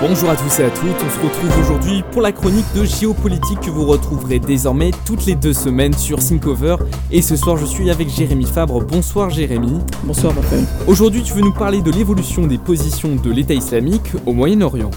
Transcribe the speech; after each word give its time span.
Bonjour 0.00 0.30
à 0.30 0.36
tous 0.36 0.60
et 0.60 0.64
à 0.64 0.70
toutes, 0.70 0.94
on 1.04 1.10
se 1.10 1.26
retrouve 1.26 1.60
aujourd'hui 1.60 2.04
pour 2.12 2.22
la 2.22 2.30
chronique 2.30 2.66
de 2.76 2.84
géopolitique 2.84 3.58
que 3.58 3.70
vous 3.70 3.84
retrouverez 3.84 4.38
désormais 4.38 4.92
toutes 5.04 5.26
les 5.26 5.34
deux 5.34 5.52
semaines 5.52 5.92
sur 5.92 6.22
Syncover. 6.22 6.76
Et 7.10 7.20
ce 7.20 7.34
soir 7.34 7.56
je 7.56 7.66
suis 7.66 7.90
avec 7.90 8.08
Jérémy 8.08 8.44
Fabre. 8.44 8.80
Bonsoir 8.80 9.28
Jérémy. 9.28 9.72
Bonsoir 10.04 10.36
Raphaël. 10.36 10.62
Aujourd'hui 10.86 11.24
tu 11.24 11.32
veux 11.32 11.40
nous 11.40 11.52
parler 11.52 11.82
de 11.82 11.90
l'évolution 11.90 12.46
des 12.46 12.58
positions 12.58 13.16
de 13.16 13.30
l'État 13.32 13.54
islamique 13.54 14.12
au 14.24 14.34
Moyen-Orient. 14.34 14.92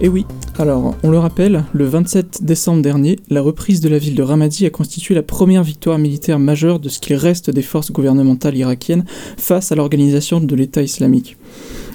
Eh 0.00 0.08
oui, 0.08 0.26
alors 0.58 0.96
on 1.04 1.10
le 1.10 1.18
rappelle, 1.18 1.64
le 1.72 1.84
27 1.84 2.42
décembre 2.42 2.82
dernier, 2.82 3.20
la 3.28 3.42
reprise 3.42 3.80
de 3.80 3.88
la 3.88 3.98
ville 3.98 4.16
de 4.16 4.22
Ramadi 4.24 4.66
a 4.66 4.70
constitué 4.70 5.14
la 5.14 5.22
première 5.22 5.62
victoire 5.62 5.98
militaire 5.98 6.40
majeure 6.40 6.80
de 6.80 6.88
ce 6.88 6.98
qu'il 6.98 7.14
reste 7.14 7.50
des 7.50 7.62
forces 7.62 7.92
gouvernementales 7.92 8.56
irakiennes 8.56 9.04
face 9.36 9.70
à 9.70 9.76
l'organisation 9.76 10.40
de 10.40 10.54
l'État 10.56 10.82
islamique. 10.82 11.36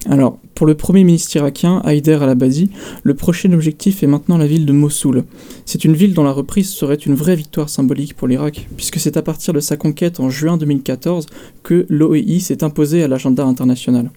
Alors, 0.09 0.38
pour 0.56 0.66
le 0.66 0.74
Premier 0.74 1.04
ministre 1.04 1.36
irakien, 1.36 1.82
Haider 1.84 2.18
al-Abadi, 2.21 2.70
le 3.04 3.14
prochain 3.14 3.52
objectif 3.52 4.04
est 4.04 4.07
maintenant 4.07 4.38
la 4.38 4.48
ville 4.48 4.66
de 4.66 4.71
Mossoul. 4.71 5.25
C'est 5.66 5.84
une 5.84 5.93
ville 5.93 6.14
dont 6.14 6.24
la 6.24 6.32
reprise 6.32 6.70
serait 6.70 6.96
une 6.96 7.14
vraie 7.14 7.36
victoire 7.36 7.68
symbolique 7.68 8.16
pour 8.16 8.29
l'Irak, 8.29 8.70
puisque 8.78 8.98
c'est 9.02 9.18
à 9.18 9.21
partir 9.21 9.54
de 9.54 9.60
sa 9.60 9.76
conquête 9.76 10.21
en 10.21 10.29
juin 10.29 10.56
2014 10.56 11.26
que 11.62 11.86
l'OEI 11.89 12.39
s'est 12.39 12.64
imposé 12.64 13.04
à 13.04 13.10
l'agenda 13.10 13.43
international. 13.43 14.12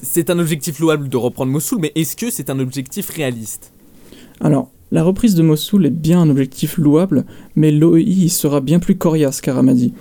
C'est 0.00 0.30
un 0.30 0.38
objectif 0.38 0.78
louable 0.78 1.08
de 1.08 1.16
reprendre 1.16 1.50
Mossoul, 1.50 1.80
mais 1.80 1.92
est-ce 1.96 2.14
que 2.14 2.30
c'est 2.30 2.50
un 2.50 2.60
objectif 2.60 3.10
réaliste? 3.10 3.72
Alors, 4.40 4.70
la 4.92 5.02
reprise 5.02 5.34
de 5.34 5.42
Mossoul 5.42 5.86
est 5.86 5.90
bien 5.90 6.20
un 6.20 6.30
objectif 6.30 6.78
louable, 6.78 7.24
mais 7.56 7.72
l'OEI 7.72 8.28
sera 8.28 8.60
bien 8.60 8.78
plus 8.78 8.96
coriace 8.96 9.40
qu'à 9.40 9.54
Ramadi. 9.54 9.92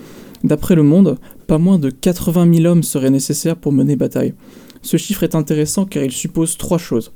D'après 0.43 0.75
Le 0.75 0.83
Monde, 0.83 1.17
pas 1.47 1.57
moins 1.57 1.79
de 1.79 1.89
80 1.89 2.53
000 2.53 2.65
hommes 2.65 2.83
seraient 2.83 3.09
nécessaires 3.09 3.57
pour 3.57 3.71
mener 3.71 3.95
bataille. 3.95 4.33
Ce 4.81 4.97
chiffre 4.97 5.23
est 5.23 5.35
intéressant 5.35 5.85
car 5.85 6.03
il 6.03 6.11
suppose 6.11 6.57
trois 6.57 6.77
choses. 6.77 7.11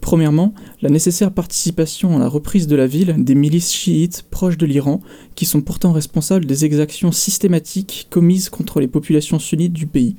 Premièrement, 0.00 0.54
la 0.82 0.88
nécessaire 0.88 1.32
participation 1.32 2.16
à 2.16 2.20
la 2.20 2.28
reprise 2.28 2.68
de 2.68 2.76
la 2.76 2.86
ville 2.86 3.16
des 3.18 3.34
milices 3.34 3.72
chiites 3.72 4.24
proches 4.30 4.58
de 4.58 4.66
l'Iran, 4.66 5.00
qui 5.34 5.44
sont 5.44 5.60
pourtant 5.60 5.92
responsables 5.92 6.46
des 6.46 6.64
exactions 6.64 7.10
systématiques 7.10 8.06
commises 8.10 8.48
contre 8.48 8.80
les 8.80 8.86
populations 8.86 9.40
sunnites 9.40 9.72
du 9.72 9.86
pays. 9.86 10.16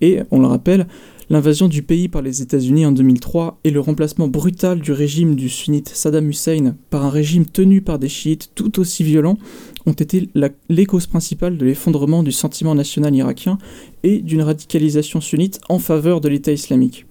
Et, 0.00 0.20
on 0.30 0.40
le 0.40 0.46
rappelle, 0.46 0.86
l'invasion 1.32 1.66
du 1.66 1.82
pays 1.82 2.08
par 2.08 2.20
les 2.20 2.42
États-Unis 2.42 2.84
en 2.84 2.92
2003 2.92 3.58
et 3.64 3.70
le 3.70 3.80
remplacement 3.80 4.28
brutal 4.28 4.80
du 4.80 4.92
régime 4.92 5.34
du 5.34 5.48
sunnite 5.48 5.88
Saddam 5.88 6.28
Hussein 6.28 6.76
par 6.90 7.06
un 7.06 7.08
régime 7.08 7.46
tenu 7.46 7.80
par 7.80 7.98
des 7.98 8.10
chiites 8.10 8.50
tout 8.54 8.78
aussi 8.78 9.02
violents 9.02 9.38
ont 9.86 9.94
été 9.94 10.28
les 10.68 10.84
causes 10.84 11.06
principales 11.06 11.56
de 11.56 11.64
l'effondrement 11.64 12.22
du 12.22 12.32
sentiment 12.32 12.74
national 12.74 13.14
irakien 13.14 13.56
et 14.02 14.18
d'une 14.18 14.42
radicalisation 14.42 15.22
sunnite 15.22 15.58
en 15.70 15.78
faveur 15.78 16.20
de 16.20 16.28
l'État 16.28 16.52
islamique. 16.52 17.06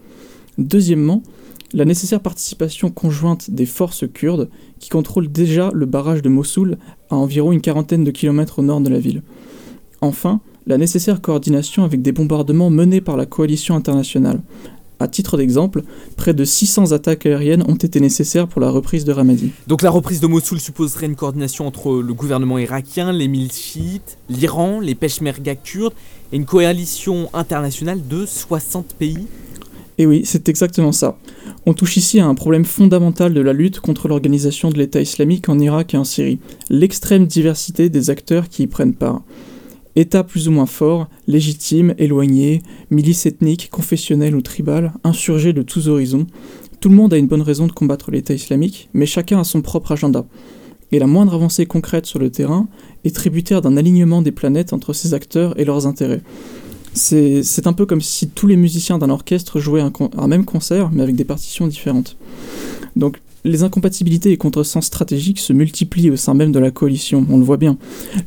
Deuxièmement, 0.60 1.24
la 1.74 1.86
nécessaire 1.86 2.22
participation 2.22 2.92
conjointe 2.92 3.50
des 3.50 3.66
forces 3.66 4.06
kurdes 4.08 4.52
qui 4.78 4.90
contrôlent 4.90 5.32
déjà 5.32 5.72
le 5.74 5.88
barrage 5.88 6.22
de 6.22 6.30
Mossoul 6.30 6.78
à 7.10 7.16
environ 7.16 7.52
une 7.52 7.62
quarantaine 7.62 8.04
de 8.04 8.12
kilomètres 8.12 8.60
au 8.60 8.62
nord 8.62 8.82
de 8.82 8.90
la 8.90 9.00
ville. 9.00 9.24
Enfin, 10.00 10.42
la 10.68 10.78
nécessaire 10.78 11.22
coordination 11.22 11.84
avec 11.84 12.02
des 12.02 12.12
bombardements 12.12 12.70
menés 12.70 13.02
par 13.02 13.18
la 13.18 13.26
coalition 13.26 13.76
internationale. 13.76 14.42
À 15.02 15.08
titre 15.08 15.36
d'exemple, 15.36 15.82
près 16.16 16.36
de 16.36 16.46
600 16.46 16.92
attaques 16.92 17.26
aériennes 17.26 17.64
ont 17.68 17.74
été 17.74 18.00
nécessaires 18.00 18.48
pour 18.48 18.62
la 18.62 18.70
reprise 18.70 19.04
de 19.04 19.12
Ramadi. 19.12 19.52
Donc 19.66 19.82
la 19.82 19.90
reprise 19.90 20.20
de 20.20 20.28
Mossoul 20.28 20.60
supposerait 20.60 21.08
une 21.08 21.16
coordination 21.16 21.66
entre 21.66 22.04
le 22.04 22.14
gouvernement 22.14 22.60
irakien, 22.60 23.12
les 23.12 23.28
milices 23.28 23.60
chiites, 23.60 24.20
l'Iran, 24.30 24.80
les 24.80 24.94
peshmerga 24.94 25.56
kurdes 25.56 25.96
et 26.32 26.36
une 26.36 26.46
coalition 26.46 27.32
internationale 27.34 28.08
de 28.08 28.28
60 28.28 28.94
pays 28.94 29.26
Et 29.98 30.06
oui, 30.06 30.22
c'est 30.24 30.48
exactement 30.50 30.92
ça. 30.92 31.18
On 31.66 31.74
touche 31.74 31.98
ici 31.98 32.20
à 32.20 32.28
un 32.28 32.36
problème 32.36 32.66
fondamental 32.66 33.34
de 33.34 33.42
la 33.42 33.54
lutte 33.54 33.80
contre 33.80 34.08
l'organisation 34.08 34.70
de 34.70 34.78
l'État 34.78 35.02
islamique 35.02 35.50
en 35.50 35.58
Irak 35.58 35.96
et 35.96 35.98
en 35.98 36.04
Syrie, 36.04 36.38
l'extrême 36.70 37.26
diversité 37.26 37.90
des 37.90 38.12
acteurs 38.12 38.50
qui 38.50 38.64
y 38.64 38.68
prennent 38.68 38.94
part. 38.94 39.24
État 39.96 40.24
plus 40.24 40.48
ou 40.48 40.52
moins 40.52 40.66
fort, 40.66 41.08
légitime, 41.28 41.94
éloigné, 41.98 42.62
milice 42.90 43.26
ethnique, 43.26 43.70
confessionnelle 43.70 44.36
ou 44.36 44.42
tribale, 44.42 44.94
insurgé 45.04 45.54
de 45.54 45.62
tous 45.62 45.90
horizons, 45.90 46.28
tout 46.80 46.90
le 46.90 46.96
monde 46.96 47.14
a 47.14 47.18
une 47.18 47.28
bonne 47.28 47.42
raison 47.42 47.68
de 47.68 47.72
combattre 47.72 48.10
l'État 48.10 48.34
islamique, 48.34 48.90
mais 48.94 49.06
chacun 49.06 49.40
a 49.40 49.44
son 49.44 49.62
propre 49.62 49.92
agenda. 49.92 50.26
Et 50.92 51.00
la 51.00 51.08
moindre 51.08 51.36
avancée 51.36 51.66
concrète 51.66 52.06
sur 52.06 52.20
le 52.20 52.32
terrain 52.32 52.68
est 53.04 53.16
tributaire 53.16 53.62
d'un 53.62 53.78
alignement 53.78 54.22
des 54.22 54.32
planètes 54.32 54.74
entre 54.74 54.94
ces 54.94 55.14
acteurs 55.14 55.58
et 55.60 55.66
leurs 55.66 55.88
intérêts. 55.88 56.22
C'est 56.94 57.68
un 57.68 57.74
peu 57.74 57.86
comme 57.86 58.02
si 58.02 58.28
tous 58.28 58.48
les 58.48 58.58
musiciens 58.58 58.98
d'un 58.98 59.10
orchestre 59.10 59.60
jouaient 59.60 59.82
un, 59.82 59.94
un 60.18 60.28
même 60.28 60.44
concert, 60.44 60.90
mais 60.92 61.04
avec 61.04 61.16
des 61.16 61.24
partitions 61.24 61.68
différentes. 61.68 62.18
Donc 62.96 63.22
les 63.44 63.64
incompatibilités 63.64 64.32
et 64.32 64.38
contresens 64.38 64.86
stratégiques 64.86 65.40
se 65.40 65.54
multiplient 65.54 66.12
au 66.12 66.16
sein 66.16 66.34
même 66.34 66.52
de 66.52 66.60
la 66.60 66.72
coalition, 66.72 67.26
on 67.30 67.38
le 67.38 67.44
voit 67.44 67.58
bien. 67.58 67.78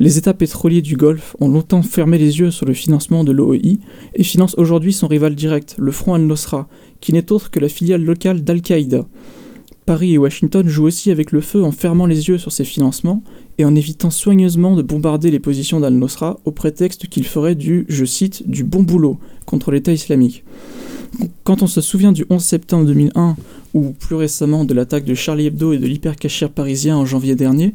Les 0.01 0.19
États 0.19 0.35
pétroliers 0.35 0.83
du 0.83 0.97
Golfe 0.97 1.37
ont 1.41 1.49
longtemps 1.49 1.83
fermé 1.83 2.19
les 2.19 2.41
yeux 2.41 2.51
sur 2.51 2.67
le 2.67 2.75
financement 2.75 3.25
de 3.25 3.33
l'OEI 3.33 3.79
et 4.15 4.25
financent 4.25 4.57
aujourd'hui 4.59 4.93
son 4.93 5.07
rival 5.07 5.35
direct, 5.35 5.77
le 5.79 5.93
Front 5.93 6.15
al-Nosra, 6.15 6.69
qui 7.01 7.13
n'est 7.13 7.33
autre 7.33 7.51
que 7.51 7.61
la 7.61 7.69
filiale 7.69 8.03
locale 8.03 8.43
d'Al-Qaïda. 8.43 9.07
Paris 9.87 10.15
et 10.15 10.19
Washington 10.19 10.67
jouent 10.67 10.87
aussi 10.87 11.11
avec 11.11 11.31
le 11.31 11.43
feu 11.43 11.63
en 11.63 11.71
fermant 11.71 12.07
les 12.07 12.29
yeux 12.29 12.39
sur 12.39 12.53
ces 12.53 12.65
financements 12.65 13.23
et 13.59 13.67
en 13.67 13.75
évitant 13.75 14.11
soigneusement 14.11 14.77
de 14.77 14.83
bombarder 14.83 15.31
les 15.31 15.41
positions 15.41 15.79
d'Al-Nosra 15.79 16.41
au 16.47 16.53
prétexte 16.53 17.07
qu'il 17.09 17.27
ferait 17.27 17.55
du, 17.55 17.85
je 17.89 18.07
cite, 18.07 18.49
du 18.49 18.65
bon 18.65 18.83
boulot 18.83 19.19
contre 19.45 19.71
l'État 19.71 19.93
islamique. 19.93 20.43
Quand 21.45 21.63
on 21.63 21.67
se 21.67 21.81
souvient 21.81 22.13
du 22.13 22.25
11 22.31 22.43
septembre 22.43 22.87
2001, 22.87 23.37
ou 23.75 23.91
plus 23.91 24.15
récemment 24.15 24.65
de 24.65 24.73
l'attaque 24.75 25.05
de 25.05 25.15
Charlie 25.15 25.47
Hebdo 25.47 25.73
et 25.73 25.79
de 25.79 25.87
l'hypercachère 25.87 26.51
parisien 26.51 26.97
en 26.97 27.05
janvier 27.05 27.35
dernier, 27.35 27.75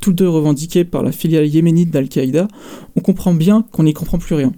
tous 0.00 0.12
deux 0.12 0.28
revendiqués 0.28 0.84
par 0.84 1.02
la 1.02 1.12
filiale 1.12 1.46
yéménite 1.46 1.90
d'Al-Qaïda, 1.90 2.48
on 2.96 3.00
comprend 3.00 3.34
bien 3.34 3.64
qu'on 3.70 3.84
n'y 3.84 3.92
comprend 3.92 4.18
plus 4.18 4.34
rien. 4.34 4.52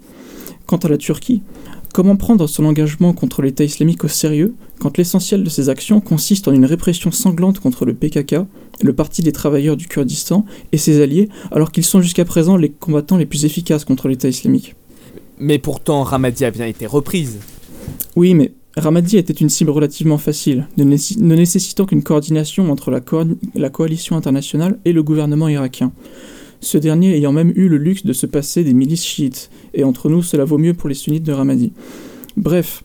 Quant 0.66 0.78
à 0.78 0.88
la 0.88 0.96
Turquie, 0.96 1.42
comment 1.92 2.16
prendre 2.16 2.46
son 2.46 2.64
engagement 2.64 3.12
contre 3.12 3.42
l'État 3.42 3.64
islamique 3.64 4.04
au 4.04 4.08
sérieux 4.08 4.54
quand 4.78 4.96
l'essentiel 4.96 5.44
de 5.44 5.50
ses 5.50 5.68
actions 5.68 6.00
consiste 6.00 6.48
en 6.48 6.52
une 6.52 6.64
répression 6.64 7.10
sanglante 7.10 7.60
contre 7.60 7.84
le 7.84 7.94
PKK, 7.94 8.36
le 8.82 8.92
Parti 8.92 9.22
des 9.22 9.32
travailleurs 9.32 9.76
du 9.76 9.86
Kurdistan 9.86 10.44
et 10.72 10.78
ses 10.78 11.00
alliés, 11.00 11.28
alors 11.52 11.72
qu'ils 11.72 11.84
sont 11.84 12.00
jusqu'à 12.00 12.24
présent 12.24 12.56
les 12.56 12.70
combattants 12.70 13.16
les 13.16 13.26
plus 13.26 13.44
efficaces 13.44 13.84
contre 13.84 14.08
l'État 14.08 14.28
islamique? 14.28 14.74
Mais 15.38 15.58
pourtant, 15.58 16.02
Ramadi 16.02 16.44
a 16.44 16.50
bien 16.50 16.66
été 16.66 16.86
reprise. 16.86 17.38
Oui, 18.16 18.34
mais 18.34 18.52
Ramadi 18.76 19.16
était 19.16 19.32
une 19.32 19.48
cible 19.48 19.70
relativement 19.70 20.18
facile, 20.18 20.66
ne, 20.76 20.84
nécessitant 20.84 21.86
qu'une 21.86 22.02
coordination 22.02 22.70
entre 22.70 22.90
la, 22.90 23.00
la, 23.54 23.70
coalition 23.70 24.16
internationale 24.16 24.78
et 24.84 24.92
le 24.92 25.02
gouvernement 25.02 25.48
irakien. 25.48 25.92
Ce 26.60 26.78
dernier 26.78 27.14
ayant 27.16 27.32
même 27.32 27.52
eu 27.56 27.68
le 27.68 27.76
luxe 27.76 28.04
de 28.04 28.12
se 28.12 28.26
passer 28.26 28.64
des 28.64 28.74
milices 28.74 29.04
chiites, 29.04 29.50
et 29.74 29.84
entre 29.84 30.08
nous 30.08 30.22
cela 30.22 30.44
vaut 30.44 30.58
mieux 30.58 30.74
pour 30.74 30.88
les 30.88 30.94
sunnites 30.94 31.24
de 31.24 31.32
Ramadi. 31.32 31.72
Bref, 32.36 32.82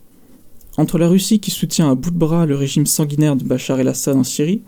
entre 0.77 0.97
la 0.97 1.07
Russie 1.07 1.39
qui 1.39 1.51
soutient 1.51 1.91
à 1.91 1.95
bout 1.95 2.11
de 2.11 2.17
bras 2.17 2.45
le 2.45 2.55
régime 2.55 2.85
sanguinaire 2.85 3.35
de 3.35 3.43
Bachar 3.43 3.79
el-Assad 3.79 4.15
en 4.15 4.23
Syrie, 4.23 4.61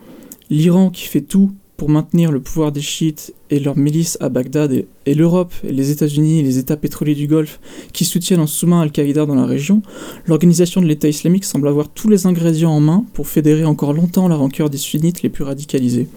l'Iran 0.49 0.89
qui 0.89 1.05
fait 1.07 1.21
tout 1.21 1.51
pour 1.81 1.89
maintenir 1.89 2.31
le 2.31 2.39
pouvoir 2.39 2.71
des 2.71 2.79
chiites 2.79 3.33
et 3.49 3.59
leurs 3.59 3.75
milices 3.75 4.15
à 4.21 4.29
Bagdad 4.29 4.85
et, 5.07 5.15
l'Europe 5.15 5.51
et 5.67 5.71
les 5.71 5.89
États-Unis 5.89 6.37
et 6.37 6.43
les 6.43 6.59
États 6.59 6.77
pétroliers 6.77 7.15
du 7.15 7.25
Golfe 7.25 7.59
qui 7.91 8.05
soutiennent 8.05 8.39
en 8.39 8.45
sous-main 8.45 8.81
Al-Qaïda 8.81 9.25
dans 9.25 9.33
la 9.33 9.47
région, 9.47 9.81
l'organisation 10.27 10.79
de 10.79 10.85
l'État 10.85 11.07
islamique 11.07 11.43
semble 11.43 11.67
avoir 11.67 11.89
tous 11.89 12.07
les 12.07 12.27
ingrédients 12.27 12.69
en 12.69 12.79
main 12.79 13.03
pour 13.15 13.27
fédérer 13.27 13.65
encore 13.65 13.93
longtemps 13.93 14.27
la 14.27 14.35
rancœur 14.35 14.69
des 14.69 14.77
sunnites 14.77 15.23
les 15.23 15.29
plus 15.29 15.43
radicalisés. 15.43 16.07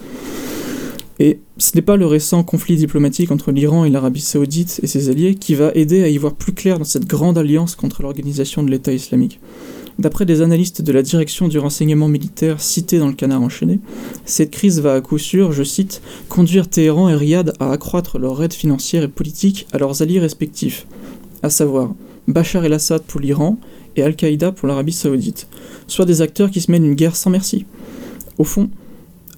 Et 1.19 1.39
ce 1.57 1.75
n'est 1.75 1.81
pas 1.81 1.97
le 1.97 2.05
récent 2.05 2.45
conflit 2.45 2.77
diplomatique 2.77 3.31
entre 3.31 3.51
l'Iran 3.51 3.87
et 3.87 3.91
l'Arabie 3.91 4.21
saoudite 4.21 4.81
et 4.83 4.87
ses 4.87 5.09
alliés 5.09 5.35
qui 5.35 5.55
va 5.55 5.73
aider 5.75 6.03
à 6.03 6.09
y 6.09 6.19
voir 6.19 6.35
plus 6.35 6.53
clair 6.53 6.79
dans 6.79 6.85
cette 6.85 7.07
grande 7.07 7.39
alliance 7.39 7.75
contre 7.75 8.03
l'organisation 8.03 8.63
de 8.63 8.71
l'État 8.71 8.93
islamique. 8.93 9.41
D'après 9.99 10.27
des 10.27 10.43
analystes 10.43 10.83
de 10.83 10.93
la 10.93 11.03
direction 11.03 11.47
du 11.47 11.59
renseignement 11.59 12.09
militaire 12.09 12.61
cités 12.61 12.99
dans 12.99 13.07
le 13.07 13.13
canard 13.13 13.43
enchaîné, 13.43 13.79
cette 14.25 14.51
crise 14.51 14.81
va 14.81 14.95
à 14.95 15.01
coup 15.01 15.19
sûr, 15.19 15.53
je 15.53 15.63
cite, 15.63 16.03
conduire 16.29 16.69
Téhéran 16.69 17.09
et 17.09 17.15
Riyad 17.15 17.53
à 17.61 17.71
accroître 17.71 18.19
leur 18.19 18.43
aide 18.43 18.53
financière 18.53 19.05
et 19.05 19.09
politique 19.09 19.69
à 19.73 19.79
leurs 19.79 20.03
alliés 20.03 20.19
respectifs, 20.19 20.87
à 21.45 21.51
savoir 21.51 21.95
Bachar 22.27 22.65
el-Assad 22.65 23.03
pour 23.03 23.21
l'Iran 23.21 23.57
et 23.95 24.03
Al-Qaïda 24.03 24.51
pour 24.51 24.67
l'Arabie 24.67 24.93
saoudite, 24.93 25.47
soit 25.87 26.07
des 26.07 26.23
acteurs 26.23 26.51
qui 26.51 26.61
se 26.61 26.73
mènent 26.73 26.85
une 26.85 26.95
guerre 26.95 27.15
sans 27.15 27.31
merci. 27.31 27.65
Au 28.39 28.45
fond, 28.45 28.71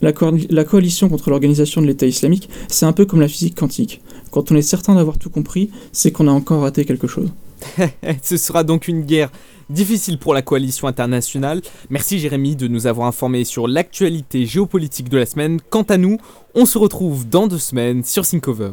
la, 0.01 0.13
la 0.49 0.65
coalition 0.65 1.11
contre 1.11 1.29
l'organisation 1.29 1.83
de 1.83 1.87
l'État 1.87 2.07
islamique, 2.07 2.49
c'est 2.69 2.87
un 2.87 2.93
peu 2.93 3.05
comme 3.05 3.21
la 3.21 3.29
physique 3.29 3.57
quantique. 3.57 4.01
Quand 4.31 4.51
on 4.51 4.57
est 4.57 4.63
certain 4.63 4.95
d'avoir 4.95 5.19
tout 5.19 5.31
compris, 5.31 5.69
c'est 5.93 6.13
qu'on 6.13 6.29
a 6.29 6.33
encore 6.33 6.63
raté 6.63 6.87
quelque 6.87 7.07
chose. 7.07 7.29
Ce 8.23 8.37
sera 8.37 8.65
donc 8.65 8.89
une 8.89 9.03
guerre 9.03 9.31
difficile 9.71 10.19
pour 10.19 10.35
la 10.35 10.43
coalition 10.43 10.89
internationale. 10.89 11.63
Merci 11.91 12.19
Jérémy 12.19 12.57
de 12.57 12.69
nous 12.69 12.87
avoir 12.87 13.07
informés 13.07 13.45
sur 13.45 13.69
l'actualité 13.69 14.47
géopolitique 14.47 15.09
de 15.09 15.19
la 15.19 15.27
semaine. 15.27 15.61
Quant 15.71 15.83
à 15.83 15.97
nous, 15.97 16.19
on 16.55 16.67
se 16.67 16.79
retrouve 16.79 17.29
dans 17.29 17.47
deux 17.47 17.59
semaines 17.59 18.05
sur 18.05 18.25
Syncover. 18.25 18.73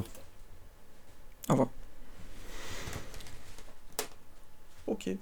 Au 1.49 1.53
revoir. 1.53 1.69
Ok. 4.87 5.17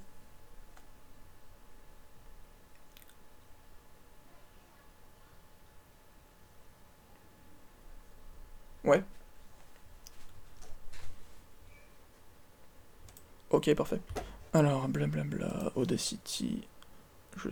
Ouais. 8.84 9.04
Ok, 13.52 13.74
parfait. 13.76 14.00
Alors, 14.54 14.88
blablabla, 14.88 15.74
Audacity, 15.76 16.62
je 17.38 17.52